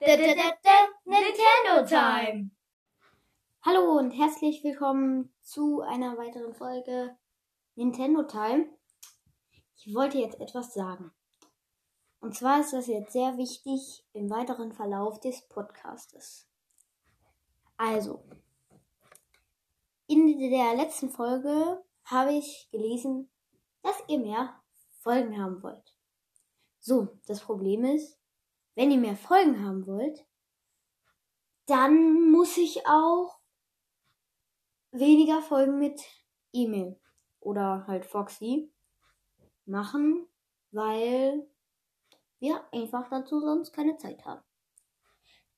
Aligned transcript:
Nintendo 0.00 1.84
Time. 1.88 2.50
Hallo 3.62 3.98
und 3.98 4.12
herzlich 4.12 4.62
willkommen 4.62 5.34
zu 5.42 5.80
einer 5.80 6.16
weiteren 6.16 6.54
Folge 6.54 7.16
Nintendo 7.74 8.22
Time. 8.22 8.68
Ich 9.76 9.92
wollte 9.92 10.18
jetzt 10.18 10.40
etwas 10.40 10.72
sagen. 10.72 11.10
Und 12.20 12.36
zwar 12.36 12.60
ist 12.60 12.72
das 12.72 12.86
jetzt 12.86 13.12
sehr 13.12 13.36
wichtig 13.38 14.04
im 14.12 14.30
weiteren 14.30 14.72
Verlauf 14.72 15.18
des 15.18 15.42
Podcastes. 15.48 16.46
Also, 17.76 18.22
in 20.06 20.38
der 20.38 20.76
letzten 20.76 21.10
Folge 21.10 21.82
habe 22.04 22.34
ich 22.34 22.68
gelesen, 22.70 23.28
dass 23.82 23.96
ihr 24.06 24.20
mehr 24.20 24.62
Folgen 25.00 25.42
haben 25.42 25.60
wollt. 25.60 25.96
So, 26.78 27.08
das 27.26 27.40
Problem 27.40 27.84
ist, 27.84 28.17
wenn 28.78 28.92
ihr 28.92 28.98
mehr 28.98 29.16
Folgen 29.16 29.66
haben 29.66 29.88
wollt, 29.88 30.24
dann 31.66 32.30
muss 32.30 32.56
ich 32.56 32.86
auch 32.86 33.40
weniger 34.92 35.42
Folgen 35.42 35.80
mit 35.80 36.00
E-Mail 36.52 36.96
oder 37.40 37.88
halt 37.88 38.06
Foxy 38.06 38.72
machen, 39.66 40.28
weil 40.70 41.44
wir 42.38 42.62
einfach 42.72 43.10
dazu 43.10 43.40
sonst 43.40 43.72
keine 43.72 43.96
Zeit 43.96 44.24
haben. 44.24 44.44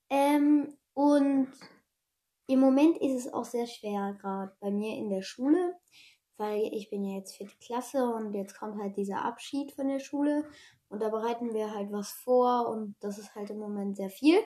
Ähm, 0.09 0.79
und 0.95 1.53
im 2.47 2.59
Moment 2.59 2.97
ist 3.03 3.27
es 3.27 3.35
auch 3.35 3.45
sehr 3.45 3.67
schwer, 3.67 4.17
gerade 4.19 4.57
bei 4.61 4.71
mir 4.71 4.97
in 4.97 5.11
der 5.11 5.21
Schule, 5.21 5.79
weil 6.39 6.71
ich 6.73 6.89
bin 6.89 7.05
ja 7.05 7.19
jetzt 7.19 7.37
vierte 7.37 7.59
Klasse 7.59 8.03
und 8.03 8.33
jetzt 8.33 8.59
kommt 8.59 8.81
halt 8.81 8.97
dieser 8.97 9.23
Abschied 9.27 9.73
von 9.73 9.89
der 9.89 10.01
Schule 10.01 10.51
und 10.91 11.01
da 11.01 11.09
bereiten 11.09 11.55
wir 11.55 11.73
halt 11.73 11.91
was 11.93 12.11
vor 12.11 12.69
und 12.69 12.97
das 13.01 13.17
ist 13.17 13.35
halt 13.35 13.49
im 13.51 13.59
Moment 13.59 13.97
sehr 13.97 14.11
viel. 14.11 14.39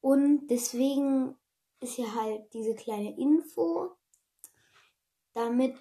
Und 0.00 0.48
deswegen 0.48 1.36
ist 1.80 1.94
hier 1.94 2.14
halt 2.14 2.52
diese 2.54 2.74
kleine 2.74 3.16
Info, 3.18 3.96
damit 5.34 5.78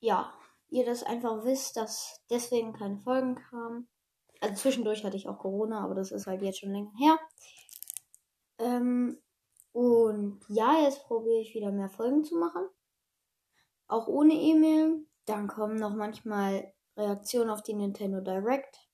ja, 0.00 0.34
ihr 0.68 0.84
das 0.84 1.04
einfach 1.04 1.44
wisst, 1.44 1.76
dass 1.76 2.20
deswegen 2.28 2.72
keine 2.72 2.98
Folgen 2.98 3.36
kamen. 3.36 3.88
Also 4.40 4.56
zwischendurch 4.56 5.04
hatte 5.04 5.16
ich 5.16 5.28
auch 5.28 5.38
Corona, 5.38 5.82
aber 5.82 5.94
das 5.94 6.10
ist 6.10 6.26
halt 6.26 6.42
jetzt 6.42 6.58
schon 6.58 6.72
länger 6.72 6.92
her. 6.98 7.18
Ähm, 8.58 9.22
und 9.72 10.40
ja, 10.48 10.82
jetzt 10.82 11.04
probiere 11.04 11.40
ich 11.40 11.54
wieder 11.54 11.70
mehr 11.70 11.88
Folgen 11.88 12.24
zu 12.24 12.36
machen. 12.36 12.68
Auch 13.86 14.08
ohne 14.08 14.34
E-Mail. 14.34 15.06
Dann 15.24 15.46
kommen 15.46 15.76
noch 15.76 15.94
manchmal 15.94 16.72
Reaktionen 16.96 17.50
auf 17.50 17.62
die 17.62 17.74
Nintendo 17.74 18.20
Direct. 18.20 18.88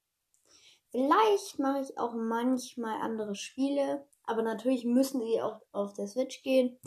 Vielleicht 0.90 1.58
mache 1.58 1.80
ich 1.80 1.98
auch 1.98 2.12
manchmal 2.14 3.00
andere 3.00 3.34
Spiele, 3.34 4.06
aber 4.24 4.42
natürlich 4.42 4.84
müssen 4.84 5.22
sie 5.22 5.40
auch 5.40 5.60
auf 5.72 5.94
der 5.94 6.06
Switch 6.06 6.42
gehen. 6.42 6.78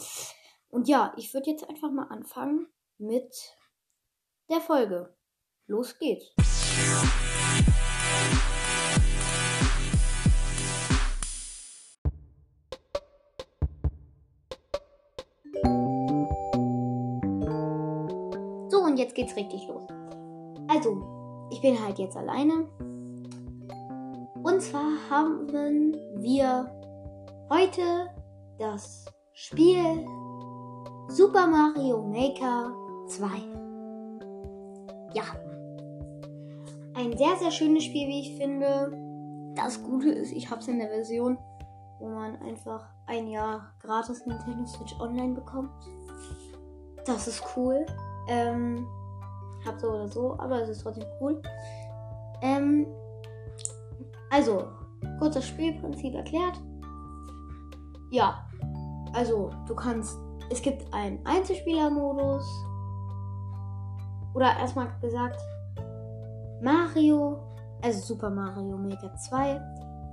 Und 0.69 0.87
ja, 0.87 1.13
ich 1.17 1.33
würde 1.33 1.49
jetzt 1.49 1.67
einfach 1.67 1.89
mal 1.89 2.07
anfangen 2.09 2.67
mit 2.97 3.57
der 4.49 4.61
Folge. 4.61 5.15
Los 5.67 5.97
geht's. 5.97 6.33
So, 18.69 18.81
und 18.83 18.97
jetzt 18.97 19.15
geht's 19.15 19.35
richtig 19.35 19.67
los. 19.67 20.04
Also, 20.75 21.47
ich 21.51 21.61
bin 21.61 21.81
halt 21.81 21.99
jetzt 21.99 22.17
alleine. 22.17 22.67
Und 24.43 24.61
zwar 24.61 24.91
haben 25.09 25.47
wir 26.17 26.69
heute 27.49 28.09
das 28.59 29.05
Spiel 29.31 30.05
Super 31.07 31.47
Mario 31.47 32.01
Maker 32.01 32.73
2. 33.07 33.25
Ja. 35.13 35.23
Ein 36.93 37.17
sehr, 37.17 37.37
sehr 37.37 37.51
schönes 37.51 37.85
Spiel, 37.85 38.09
wie 38.09 38.19
ich 38.19 38.35
finde. 38.35 38.91
Das 39.55 39.81
Gute 39.81 40.09
ist, 40.09 40.33
ich 40.33 40.49
habe 40.49 40.59
es 40.59 40.67
in 40.67 40.79
der 40.79 40.89
Version, 40.89 41.37
wo 41.99 42.09
man 42.09 42.35
einfach 42.41 42.85
ein 43.07 43.29
Jahr 43.29 43.71
gratis 43.79 44.25
Nintendo 44.25 44.65
Switch 44.65 44.99
Online 44.99 45.35
bekommt. 45.35 45.71
Das 47.05 47.29
ist 47.29 47.41
cool. 47.55 47.85
Ähm, 48.27 48.85
hab 49.65 49.79
so 49.79 49.89
oder 49.89 50.07
so, 50.07 50.37
aber 50.39 50.61
es 50.61 50.69
ist 50.69 50.81
trotzdem 50.81 51.05
cool. 51.19 51.41
Ähm, 52.41 52.87
also, 54.29 54.65
kurz 55.19 55.35
das 55.35 55.47
Spielprinzip 55.47 56.13
erklärt. 56.13 56.59
Ja, 58.11 58.45
also 59.13 59.49
du 59.67 59.75
kannst, 59.75 60.17
es 60.49 60.61
gibt 60.61 60.93
einen 60.93 61.25
Einzelspielermodus. 61.25 62.45
Oder 64.33 64.57
erstmal 64.57 64.89
gesagt, 65.01 65.39
Mario, 66.61 67.39
also 67.81 67.99
Super 67.99 68.29
Mario 68.29 68.77
Maker 68.77 69.15
2, 69.15 69.61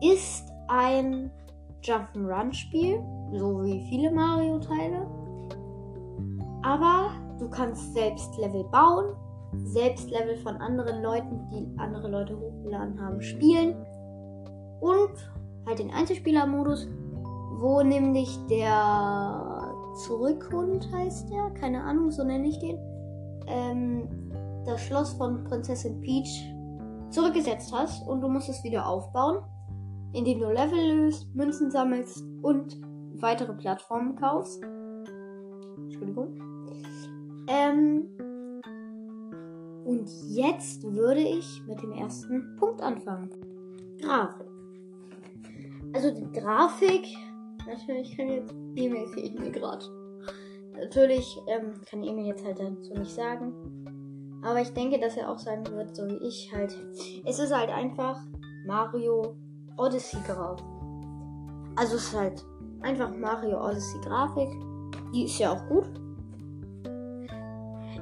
ist 0.00 0.52
ein 0.68 1.30
Jump'n'Run-Spiel, 1.82 3.02
so 3.34 3.64
wie 3.64 3.84
viele 3.88 4.12
Mario-Teile. 4.12 5.06
Aber 6.62 7.10
du 7.38 7.48
kannst 7.50 7.92
selbst 7.94 8.36
Level 8.38 8.64
bauen, 8.64 9.16
selbst 9.64 10.10
Level 10.10 10.36
von 10.38 10.56
anderen 10.56 11.02
Leuten, 11.02 11.48
die 11.50 11.78
andere 11.78 12.08
Leute 12.08 12.38
hochgeladen 12.38 13.00
haben, 13.00 13.20
spielen. 13.20 13.74
Und 14.80 15.32
halt 15.66 15.78
den 15.78 15.90
Einzelspieler-Modus, 15.90 16.88
wo 17.58 17.82
nämlich 17.82 18.38
der 18.48 19.72
Zurückhund 20.06 20.90
heißt 20.92 21.30
der, 21.30 21.50
keine 21.50 21.82
Ahnung, 21.82 22.10
so 22.10 22.24
nenne 22.24 22.48
ich 22.48 22.58
den, 22.58 22.78
ähm, 23.46 24.08
das 24.64 24.80
Schloss 24.80 25.12
von 25.12 25.44
Prinzessin 25.44 26.00
Peach 26.00 26.52
zurückgesetzt 27.10 27.72
hast 27.72 28.06
und 28.08 28.20
du 28.20 28.28
musst 28.28 28.48
es 28.48 28.64
wieder 28.64 28.86
aufbauen, 28.86 29.44
indem 30.12 30.40
du 30.40 30.50
Level 30.50 30.96
löst, 30.96 31.32
Münzen 31.34 31.70
sammelst 31.70 32.24
und 32.42 32.80
weitere 33.20 33.52
Plattformen 33.52 34.16
kaufst. 34.16 34.62
Entschuldigung. 35.76 36.34
Ähm, 37.48 38.08
und 39.84 40.08
jetzt 40.28 40.82
würde 40.84 41.20
ich 41.20 41.62
mit 41.66 41.82
dem 41.82 41.92
ersten 41.92 42.56
Punkt 42.56 42.80
anfangen. 42.80 43.30
Grafik. 44.00 44.46
Also 45.94 46.10
die 46.10 46.30
Grafik, 46.32 47.06
natürlich 47.66 48.16
kann 48.16 48.28
jetzt 48.28 48.54
E-Mail 48.76 49.06
fehlt 49.08 49.38
mir 49.38 49.50
gerade. 49.50 49.84
Natürlich 50.74 51.38
ähm, 51.48 51.72
kann 51.88 52.02
E-Mail 52.02 52.26
jetzt 52.26 52.44
halt 52.44 52.58
dazu 52.58 52.94
nicht 52.94 53.12
sagen. 53.12 53.52
Aber 54.42 54.60
ich 54.60 54.72
denke, 54.72 54.98
dass 54.98 55.16
er 55.16 55.30
auch 55.30 55.38
sagen 55.38 55.64
wird, 55.72 55.94
so 55.94 56.06
wie 56.08 56.26
ich 56.26 56.50
halt. 56.52 56.74
Es 57.24 57.38
ist 57.38 57.54
halt 57.54 57.70
einfach 57.70 58.18
Mario 58.66 59.36
Odyssey 59.76 60.20
Grafik. 60.26 60.64
Also 61.76 61.96
es 61.96 62.04
ist 62.04 62.16
halt 62.16 62.44
einfach 62.80 63.14
Mario 63.14 63.64
Odyssey 63.64 64.00
Grafik. 64.00 64.50
Die 65.12 65.24
ist 65.24 65.38
ja 65.38 65.52
auch 65.52 65.68
gut. 65.68 65.88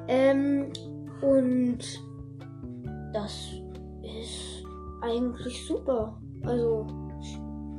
Ähm, 0.08 0.72
und 1.22 1.78
das 3.12 3.48
ist 4.02 4.64
eigentlich 5.02 5.66
super. 5.66 6.20
Also, 6.44 6.86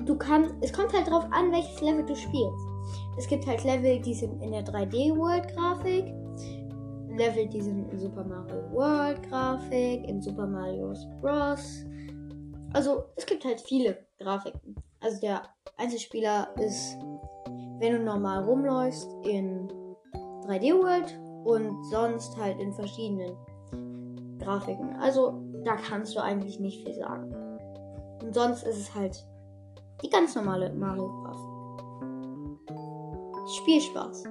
du 0.05 0.17
kannst, 0.17 0.55
es 0.61 0.73
kommt 0.73 0.93
halt 0.93 1.09
drauf 1.09 1.25
an, 1.31 1.51
welches 1.51 1.81
Level 1.81 2.05
du 2.05 2.15
spielst. 2.15 2.67
Es 3.17 3.27
gibt 3.27 3.45
halt 3.45 3.63
Level, 3.63 3.99
die 3.99 4.13
sind 4.13 4.41
in 4.41 4.51
der 4.51 4.63
3D-World-Grafik. 4.63 6.13
Level, 7.17 7.47
die 7.47 7.61
sind 7.61 7.91
in 7.91 7.99
Super 7.99 8.23
Mario 8.23 8.71
World-Grafik, 8.71 10.07
in 10.07 10.21
Super 10.21 10.47
Mario 10.47 10.93
Bros. 11.21 11.85
Also, 12.73 13.03
es 13.15 13.25
gibt 13.25 13.43
halt 13.43 13.59
viele 13.61 13.97
Grafiken. 14.19 14.75
Also, 15.01 15.19
der 15.19 15.43
Einzelspieler 15.77 16.49
ist, 16.57 16.97
wenn 17.79 17.93
du 17.93 17.99
normal 18.03 18.43
rumläufst, 18.43 19.09
in 19.25 19.67
3D-World 20.45 21.19
und 21.43 21.83
sonst 21.85 22.37
halt 22.37 22.59
in 22.59 22.73
verschiedenen 22.73 23.35
Grafiken. 24.39 24.95
Also 24.97 25.41
da 25.63 25.75
kannst 25.75 26.15
du 26.15 26.19
eigentlich 26.21 26.59
nicht 26.59 26.83
viel 26.83 26.95
sagen. 26.95 27.33
Und 28.21 28.33
sonst 28.33 28.63
ist 28.63 28.77
es 28.77 28.95
halt 28.95 29.25
die 30.03 30.09
ganz 30.09 30.35
normale 30.35 30.73
Mario-Grafik. 30.73 31.51
Spielspaß. 33.61 34.23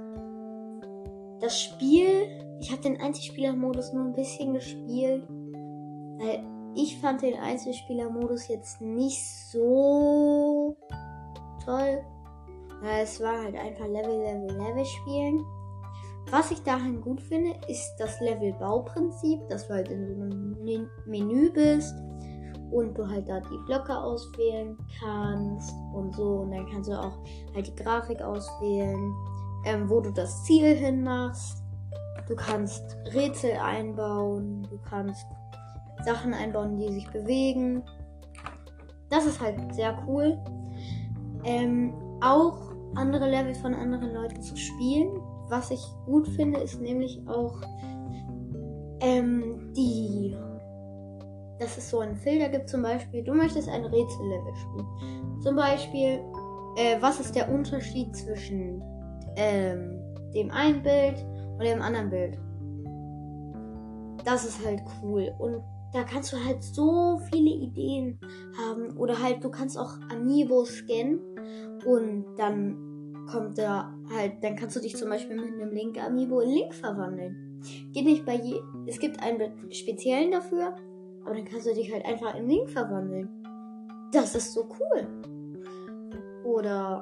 Das 1.40 1.60
Spiel, 1.60 2.58
ich 2.60 2.70
habe 2.70 2.82
den 2.82 3.00
Einzelspieler-Modus 3.00 3.92
nur 3.92 4.04
ein 4.04 4.12
bisschen 4.12 4.54
gespielt, 4.54 5.26
weil 6.18 6.44
ich 6.74 6.98
fand 7.00 7.22
den 7.22 7.38
Einzelspieler-Modus 7.38 8.48
jetzt 8.48 8.80
nicht 8.80 9.22
so 9.50 10.76
toll. 11.64 12.04
Es 13.02 13.20
war 13.20 13.42
halt 13.42 13.56
einfach 13.56 13.86
Level, 13.86 14.18
Level, 14.18 14.56
Level 14.56 14.84
spielen. 14.84 15.44
Was 16.30 16.50
ich 16.50 16.62
dahin 16.62 17.00
gut 17.00 17.20
finde, 17.20 17.54
ist 17.68 17.96
das 17.98 18.20
Level-Bauprinzip, 18.20 19.48
dass 19.48 19.66
du 19.66 19.74
halt 19.74 19.88
in 19.88 20.06
so 20.06 20.22
einem 20.22 20.88
Menü 21.06 21.50
bist 21.50 21.94
und 22.70 22.96
du 22.96 23.08
halt 23.08 23.28
da 23.28 23.40
die 23.40 23.58
Blöcke 23.66 23.96
auswählen 23.96 24.76
kannst 25.00 25.74
und 25.92 26.14
so. 26.14 26.40
Und 26.40 26.52
dann 26.52 26.66
kannst 26.66 26.88
du 26.88 26.94
auch 26.94 27.18
halt 27.54 27.66
die 27.66 27.74
Grafik 27.74 28.22
auswählen, 28.22 29.12
ähm, 29.64 29.88
wo 29.90 30.00
du 30.00 30.12
das 30.12 30.44
Ziel 30.44 30.76
hinmachst. 30.76 31.62
Du 32.28 32.36
kannst 32.36 32.96
Rätsel 33.12 33.52
einbauen, 33.56 34.66
du 34.70 34.78
kannst 34.88 35.26
Sachen 36.04 36.32
einbauen, 36.32 36.76
die 36.76 36.92
sich 36.92 37.10
bewegen. 37.10 37.82
Das 39.08 39.26
ist 39.26 39.40
halt 39.40 39.74
sehr 39.74 40.00
cool. 40.06 40.38
Ähm, 41.44 41.92
auch 42.20 42.72
andere 42.94 43.28
Level 43.28 43.54
von 43.56 43.74
anderen 43.74 44.14
Leuten 44.14 44.40
zu 44.42 44.56
spielen. 44.56 45.10
Was 45.50 45.70
ich 45.70 45.84
gut 46.06 46.26
finde, 46.28 46.60
ist 46.60 46.80
nämlich 46.80 47.20
auch 47.26 47.60
ähm, 49.00 49.72
die 49.76 50.34
dass 51.60 51.76
es 51.76 51.90
so 51.90 52.00
einen 52.00 52.16
Filter 52.16 52.48
gibt, 52.48 52.68
zum 52.68 52.82
Beispiel, 52.82 53.22
du 53.22 53.34
möchtest 53.34 53.68
ein 53.68 53.84
Rätsellevel 53.84 54.54
spielen. 54.56 55.40
Zum 55.42 55.56
Beispiel, 55.56 56.20
äh, 56.76 56.96
was 57.00 57.20
ist 57.20 57.36
der 57.36 57.50
Unterschied 57.52 58.16
zwischen 58.16 58.82
ähm, 59.36 60.00
dem 60.34 60.50
einen 60.50 60.82
Bild 60.82 61.24
und 61.58 61.64
dem 61.64 61.82
anderen 61.82 62.08
Bild? 62.08 62.38
Das 64.24 64.46
ist 64.46 64.64
halt 64.64 64.80
cool. 65.02 65.32
Und 65.38 65.62
da 65.92 66.02
kannst 66.02 66.32
du 66.32 66.42
halt 66.42 66.62
so 66.62 67.20
viele 67.30 67.50
Ideen 67.50 68.18
haben. 68.58 68.96
Oder 68.96 69.22
halt, 69.22 69.44
du 69.44 69.50
kannst 69.50 69.78
auch 69.78 69.92
Amiibo 70.10 70.64
scannen 70.64 71.20
und 71.84 72.24
dann 72.36 72.89
kommt 73.30 73.58
da 73.58 73.94
halt, 74.14 74.42
dann 74.42 74.56
kannst 74.56 74.76
du 74.76 74.80
dich 74.80 74.96
zum 74.96 75.08
Beispiel 75.08 75.36
mit 75.36 75.52
einem 75.54 75.72
Link 75.72 76.02
Amiibo 76.02 76.40
in 76.40 76.50
Link 76.50 76.74
verwandeln. 76.74 77.60
Geht 77.92 78.04
nicht 78.04 78.24
bei 78.24 78.34
je, 78.34 78.60
es 78.86 78.98
gibt 78.98 79.22
einen 79.22 79.72
speziellen 79.72 80.32
dafür 80.32 80.74
aber 81.24 81.34
dann 81.34 81.44
kannst 81.44 81.66
du 81.66 81.74
dich 81.74 81.92
halt 81.92 82.04
einfach 82.04 82.34
in 82.34 82.48
Link 82.48 82.68
verwandeln. 82.70 83.28
Das 84.12 84.34
ist 84.34 84.52
so 84.52 84.68
cool. 84.80 85.06
Oder 86.44 87.00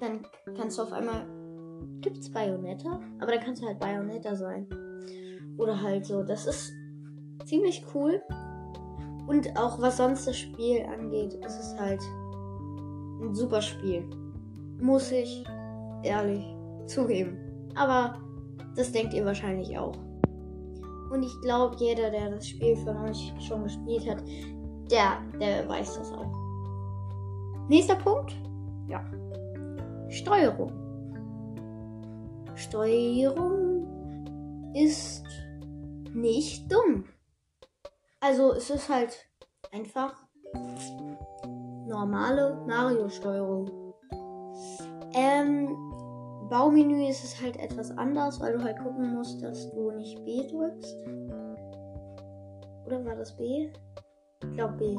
dann 0.00 0.20
kannst 0.56 0.78
du 0.78 0.82
auf 0.82 0.92
einmal. 0.92 1.26
Gibt's 2.00 2.30
Bayonetta? 2.30 3.00
Aber 3.20 3.32
dann 3.32 3.40
kannst 3.40 3.62
du 3.62 3.66
halt 3.66 3.78
Bayonetta 3.78 4.34
sein. 4.34 4.66
Oder 5.58 5.80
halt 5.80 6.06
so. 6.06 6.22
Das 6.22 6.46
ist 6.46 6.72
ziemlich 7.44 7.84
cool. 7.94 8.22
Und 9.26 9.56
auch 9.56 9.80
was 9.80 9.98
sonst 9.98 10.26
das 10.26 10.38
Spiel 10.38 10.82
angeht, 10.82 11.34
ist 11.34 11.58
es 11.58 11.78
halt 11.78 12.00
ein 13.20 13.34
super 13.34 13.60
Spiel. 13.60 14.08
Muss 14.82 15.12
ich 15.12 15.44
ehrlich 16.02 16.44
zugeben. 16.86 17.38
Aber 17.76 18.18
das 18.76 18.90
denkt 18.92 19.14
ihr 19.14 19.24
wahrscheinlich 19.24 19.78
auch. 19.78 19.96
Und 21.10 21.22
ich 21.22 21.40
glaube, 21.42 21.76
jeder, 21.78 22.10
der 22.10 22.30
das 22.30 22.48
Spiel 22.48 22.76
von 22.76 22.96
euch 23.04 23.32
schon 23.38 23.62
gespielt 23.62 24.10
hat, 24.10 24.22
der, 24.90 25.18
der 25.38 25.68
weiß 25.68 25.98
das 25.98 26.12
auch. 26.12 26.32
Nächster 27.68 27.96
Punkt. 27.96 28.34
Ja. 28.88 29.04
Steuerung. 30.08 30.72
Steuerung 32.56 33.86
ist 34.74 35.24
nicht 36.12 36.70
dumm. 36.70 37.04
Also 38.20 38.52
es 38.52 38.68
ist 38.68 38.88
halt 38.88 39.26
einfach 39.70 40.14
normale 41.86 42.62
Mario-Steuerung. 42.66 43.81
Ähm, 45.14 45.68
Baumenü 46.48 47.08
ist 47.08 47.24
es 47.24 47.40
halt 47.40 47.56
etwas 47.58 47.90
anders, 47.96 48.40
weil 48.40 48.54
du 48.54 48.62
halt 48.62 48.78
gucken 48.78 49.14
musst, 49.14 49.42
dass 49.42 49.70
du 49.72 49.90
nicht 49.92 50.22
B 50.24 50.46
drückst. 50.48 50.96
Oder 52.86 53.04
war 53.04 53.16
das 53.16 53.36
B? 53.36 53.70
Ich 54.42 54.52
glaube 54.52 54.74
B. 54.74 54.96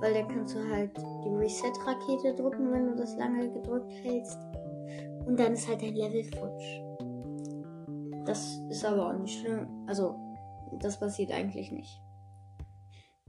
Weil 0.00 0.14
dann 0.14 0.28
kannst 0.28 0.56
du 0.56 0.68
halt 0.68 0.90
die 0.96 1.28
Reset-Rakete 1.28 2.34
drücken, 2.34 2.72
wenn 2.72 2.88
du 2.88 2.96
das 2.96 3.16
lange 3.16 3.48
gedrückt 3.50 3.92
hältst. 4.02 4.38
Und 5.26 5.38
dann 5.38 5.52
ist 5.52 5.68
halt 5.68 5.82
dein 5.82 5.94
Level 5.94 6.24
futsch. 6.24 6.80
Das 8.24 8.58
ist 8.70 8.84
aber 8.84 9.08
auch 9.08 9.18
nicht 9.18 9.40
schlimm. 9.40 9.68
Also, 9.86 10.16
das 10.80 10.98
passiert 10.98 11.30
eigentlich 11.32 11.70
nicht. 11.70 12.00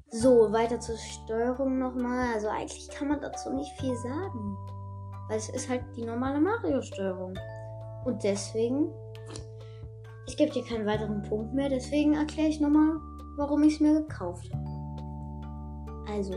So, 0.10 0.52
weiter 0.52 0.80
zur 0.80 0.98
Steuerung 0.98 1.80
nochmal. 1.80 2.34
Also 2.34 2.48
eigentlich 2.48 2.88
kann 2.90 3.08
man 3.08 3.22
dazu 3.22 3.52
nicht 3.52 3.72
viel 3.80 3.96
sagen. 3.98 4.58
Weil 5.28 5.38
es 5.38 5.50
ist 5.50 5.70
halt 5.70 5.84
die 5.96 6.06
normale 6.06 6.40
Mario-Steuerung. 6.40 7.34
Und 8.06 8.24
deswegen, 8.24 8.90
ich 10.28 10.38
gebe 10.38 10.52
dir 10.52 10.64
keinen 10.66 10.86
weiteren 10.86 11.22
Punkt 11.24 11.54
mehr, 11.54 11.70
deswegen 11.70 12.16
erkläre 12.16 12.50
ich 12.50 12.60
nochmal, 12.60 12.98
warum 13.38 13.64
ich 13.64 13.76
es 13.76 13.80
mir 13.80 14.02
gekauft 14.02 14.52
habe. 14.54 14.74
Also, 16.12 16.34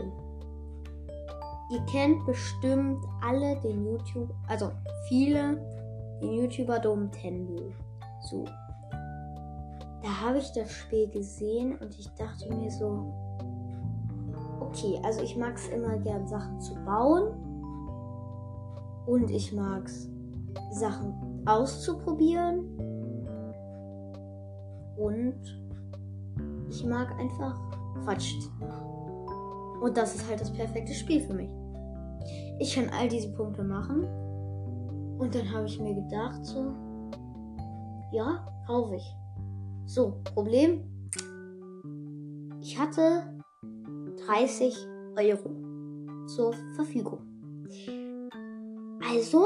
ihr 1.71 1.85
kennt 1.91 2.25
bestimmt 2.25 3.03
alle 3.21 3.59
den 3.61 3.85
YouTube, 3.85 4.33
also 4.47 4.71
viele 5.07 5.57
den 6.21 6.33
YouTuber 6.33 6.79
Dom 6.79 7.11
Tendo. 7.11 7.71
So. 8.21 8.45
Da 10.01 10.21
habe 10.21 10.37
ich 10.37 10.51
das 10.53 10.71
Spiel 10.71 11.09
gesehen 11.09 11.77
und 11.79 11.97
ich 11.99 12.07
dachte 12.15 12.53
mir 12.53 12.71
so, 12.71 13.13
okay, 14.59 14.99
also 15.03 15.21
ich 15.21 15.35
mag 15.35 15.55
es 15.55 15.67
immer 15.67 15.97
gern 15.97 16.27
Sachen 16.27 16.59
zu 16.61 16.75
bauen 16.85 17.46
und 19.07 19.31
ich 19.31 19.53
mag 19.53 19.85
es, 19.85 20.09
Sachen 20.71 21.13
auszuprobieren. 21.45 22.59
Und 24.97 25.39
ich 26.69 26.85
mag 26.85 27.17
einfach 27.19 27.59
Quatsch. 28.03 28.33
Und 29.81 29.95
das 29.95 30.15
ist 30.15 30.27
halt 30.27 30.41
das 30.41 30.51
perfekte 30.51 30.93
Spiel 30.93 31.21
für 31.21 31.33
mich. 31.33 31.49
Ich 32.59 32.75
kann 32.75 32.89
all 32.89 33.07
diese 33.07 33.29
Punkte 33.29 33.63
machen. 33.63 34.03
Und 35.17 35.33
dann 35.33 35.51
habe 35.51 35.65
ich 35.65 35.79
mir 35.79 35.95
gedacht, 35.95 36.43
so, 36.45 36.73
ja, 38.11 38.45
kaufe 38.65 38.95
ich. 38.95 39.15
So, 39.85 40.19
Problem. 40.33 40.83
Ich 42.61 42.77
hatte 42.77 43.23
30 44.27 44.75
Euro 45.17 46.25
zur 46.27 46.53
Verfügung. 46.75 47.19
Also 49.09 49.45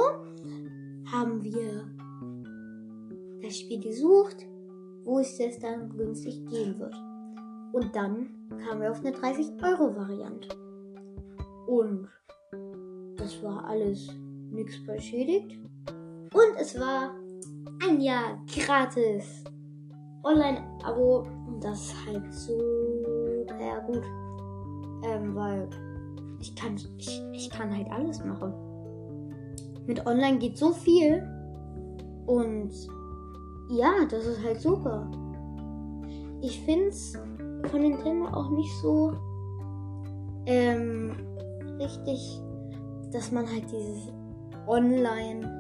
haben 1.11 1.43
wir 1.43 1.87
das 3.43 3.59
Spiel 3.59 3.79
gesucht, 3.79 4.47
wo 5.03 5.19
es 5.19 5.37
das 5.37 5.59
dann 5.59 5.95
günstig 5.95 6.43
geben 6.47 6.79
wird. 6.79 6.95
Und 7.73 7.95
dann 7.95 8.29
kamen 8.65 8.81
wir 8.81 8.91
auf 8.91 9.01
eine 9.01 9.11
30-Euro-Variante. 9.11 10.49
Und 11.67 12.07
das 13.17 13.43
war 13.43 13.65
alles 13.65 14.09
nichts 14.49 14.83
beschädigt. 14.83 15.59
Und 16.33 16.55
es 16.59 16.79
war 16.79 17.11
ein 17.87 18.01
Jahr 18.01 18.41
gratis. 18.47 19.43
Online-Abo. 20.23 21.27
Und 21.47 21.63
das 21.63 21.83
ist 21.83 22.05
halt 22.07 22.33
super 22.33 23.81
gut. 23.85 24.03
Ähm, 25.03 25.35
weil 25.35 25.69
ich 26.39 26.55
kann, 26.55 26.75
ich, 26.97 27.21
ich 27.31 27.49
kann 27.51 27.75
halt 27.75 27.91
alles 27.91 28.23
machen 28.25 28.70
mit 29.91 30.05
Online 30.05 30.37
geht 30.37 30.57
so 30.57 30.71
viel. 30.71 31.21
Und 32.25 32.71
ja, 33.69 33.91
das 34.09 34.25
ist 34.25 34.43
halt 34.43 34.61
super. 34.61 35.11
Ich 36.41 36.61
finde 36.61 36.87
es 36.87 37.17
von 37.69 37.81
Nintendo 37.81 38.27
auch 38.27 38.49
nicht 38.51 38.71
so 38.81 39.13
ähm, 40.45 41.11
richtig, 41.77 42.41
dass 43.11 43.31
man 43.31 43.45
halt 43.47 43.65
dieses 43.69 44.13
Online 44.65 45.59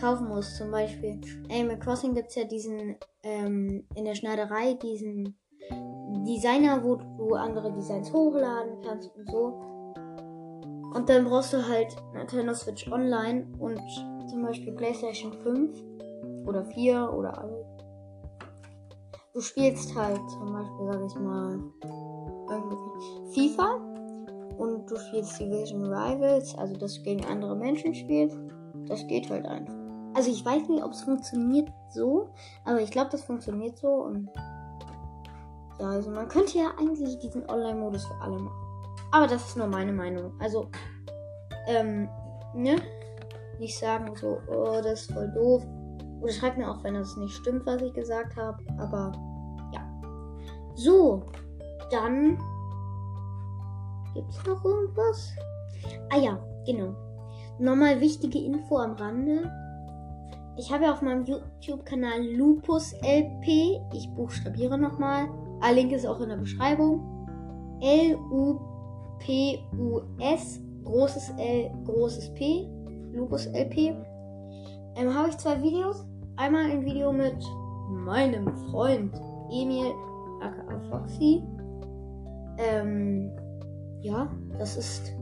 kaufen 0.00 0.28
muss. 0.28 0.56
Zum 0.56 0.70
Beispiel 0.70 1.20
Animal 1.50 1.78
Crossing 1.80 2.14
gibt 2.14 2.28
es 2.28 2.36
ja 2.36 2.44
diesen 2.44 2.96
ähm, 3.24 3.84
in 3.96 4.04
der 4.04 4.14
Schneiderei, 4.14 4.74
diesen 4.74 5.36
Designer, 6.24 6.84
wo 6.84 6.96
du 6.96 7.34
andere 7.34 7.72
Designs 7.72 8.12
hochladen 8.12 8.80
kannst 8.84 9.10
und 9.16 9.28
so. 9.28 9.71
Und 10.94 11.08
dann 11.08 11.24
brauchst 11.24 11.52
du 11.52 11.66
halt 11.66 11.96
Nintendo 12.14 12.54
Switch 12.54 12.90
Online 12.90 13.46
und 13.58 13.80
zum 14.28 14.42
Beispiel 14.42 14.72
PlayStation 14.72 15.32
5 15.32 15.76
oder 16.46 16.64
4 16.64 17.12
oder 17.12 17.38
alle. 17.38 17.64
Du 19.32 19.40
spielst 19.40 19.94
halt 19.94 20.20
zum 20.30 20.52
Beispiel, 20.52 20.86
sag 20.86 21.06
ich 21.06 21.14
mal, 21.16 21.58
FIFA 23.32 23.74
und 24.58 24.90
du 24.90 24.96
spielst 24.96 25.40
Division 25.40 25.86
Rivals, 25.86 26.54
also 26.58 26.76
dass 26.76 26.94
du 26.96 27.02
gegen 27.02 27.24
andere 27.24 27.56
Menschen 27.56 27.94
spielst. 27.94 28.36
Das 28.86 29.06
geht 29.06 29.30
halt 29.30 29.46
einfach. 29.46 29.74
Also 30.14 30.30
ich 30.30 30.44
weiß 30.44 30.68
nicht, 30.68 30.84
ob 30.84 30.92
es 30.92 31.02
funktioniert 31.02 31.70
so, 31.90 32.28
aber 32.64 32.82
ich 32.82 32.90
glaube, 32.90 33.10
das 33.10 33.22
funktioniert 33.22 33.78
so 33.78 33.88
und 33.88 34.28
ja, 35.80 35.88
also 35.88 36.10
man 36.10 36.28
könnte 36.28 36.58
ja 36.58 36.72
eigentlich 36.78 37.18
diesen 37.18 37.48
Online-Modus 37.48 38.04
für 38.04 38.20
alle 38.20 38.38
machen. 38.38 38.61
Aber 39.12 39.26
das 39.26 39.46
ist 39.46 39.56
nur 39.56 39.66
meine 39.66 39.92
Meinung. 39.92 40.32
Also, 40.40 40.68
ähm, 41.68 42.08
ne? 42.54 42.76
Nicht 43.58 43.78
sagen 43.78 44.16
so, 44.16 44.38
oh, 44.48 44.80
das 44.82 45.02
ist 45.02 45.12
voll 45.12 45.30
doof. 45.32 45.62
Oder 46.20 46.32
schreibt 46.32 46.56
mir 46.56 46.70
auch, 46.70 46.82
wenn 46.82 46.94
das 46.94 47.16
nicht 47.16 47.34
stimmt, 47.34 47.66
was 47.66 47.82
ich 47.82 47.92
gesagt 47.92 48.36
habe. 48.36 48.58
Aber 48.78 49.12
ja. 49.72 49.80
So, 50.74 51.24
dann 51.90 52.38
gibt 54.14 54.30
es 54.30 54.46
noch 54.46 54.64
irgendwas? 54.64 55.32
Ah 56.10 56.18
ja, 56.18 56.38
genau. 56.66 56.94
Nochmal 57.58 58.00
wichtige 58.00 58.38
Info 58.38 58.78
am 58.78 58.92
Rande. 58.94 59.50
Ich 60.56 60.72
habe 60.72 60.84
ja 60.84 60.92
auf 60.92 61.02
meinem 61.02 61.24
YouTube-Kanal 61.24 62.24
Lupus 62.34 62.92
LP. 63.02 63.80
Ich 63.92 64.10
buchstabiere 64.14 64.78
nochmal. 64.78 65.28
Ah, 65.60 65.70
Link 65.70 65.92
ist 65.92 66.06
auch 66.06 66.20
in 66.20 66.30
der 66.30 66.36
Beschreibung. 66.36 67.00
L-U-P-U-S, 69.22 70.60
großes 70.84 71.32
L, 71.38 71.70
großes 71.84 72.34
P, 72.34 72.68
Lupus 73.12 73.46
LP. 73.46 73.94
Ähm, 74.96 75.14
habe 75.14 75.28
ich 75.30 75.38
zwei 75.38 75.60
Videos. 75.62 76.04
Einmal 76.36 76.70
ein 76.70 76.84
Video 76.84 77.12
mit 77.12 77.36
meinem 77.90 78.48
Freund 78.70 79.14
Emil, 79.50 79.92
aka 80.40 80.80
Foxy. 80.90 81.42
Ähm, 82.58 83.30
ja, 84.02 84.30
das 84.58 84.76
ist 84.76 85.12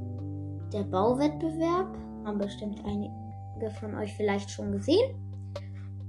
der 0.72 0.84
Bauwettbewerb. 0.84 1.96
Haben 2.24 2.38
bestimmt 2.38 2.80
einige 2.84 3.70
von 3.78 3.94
euch 3.96 4.14
vielleicht 4.14 4.50
schon 4.50 4.72
gesehen. 4.72 5.14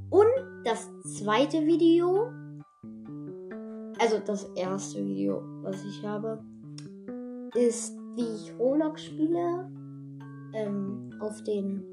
Und 0.10 0.28
das 0.66 0.90
zweite 1.18 1.66
Video, 1.66 2.32
also 4.00 4.20
das 4.26 4.44
erste 4.56 5.04
Video, 5.04 5.42
was 5.64 5.84
ich 5.84 6.06
habe, 6.06 6.44
ist, 7.56 7.98
wie 8.16 8.36
ich 8.36 8.54
Roblox 8.60 9.04
spiele. 9.04 9.70
Ähm, 10.54 11.10
auf 11.20 11.42
den. 11.44 11.84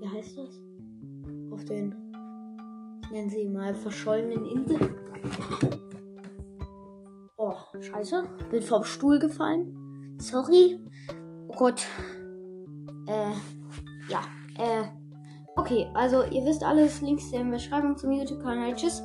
Wie 0.00 0.08
heißt 0.08 0.38
das? 0.38 0.60
Auf 1.52 1.64
den. 1.64 1.94
Ich 3.02 3.10
nenne 3.10 3.30
sie 3.30 3.48
mal 3.48 3.74
verschollenen 3.74 4.44
Inseln. 4.46 4.94
Oh, 7.36 7.54
scheiße. 7.80 8.24
Bin 8.50 8.62
vom 8.62 8.82
Stuhl 8.82 9.18
gefallen. 9.18 10.16
Sorry. 10.18 10.80
Oh 11.48 11.54
Gott. 11.56 11.86
Äh, 13.06 13.32
ja. 14.08 14.20
Äh, 14.58 14.84
okay. 15.56 15.86
Also, 15.94 16.24
ihr 16.24 16.44
wisst 16.44 16.64
alles. 16.64 17.00
Links 17.02 17.30
in 17.32 17.44
der 17.44 17.56
Beschreibung 17.56 17.96
zum 17.96 18.10
YouTube-Kanal. 18.10 18.74
Tschüss. 18.74 19.00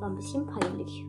War 0.00 0.10
ein 0.10 0.16
bisschen 0.16 0.46
peinlich. 0.46 1.04